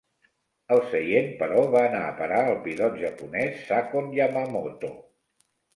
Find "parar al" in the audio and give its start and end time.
2.23-2.59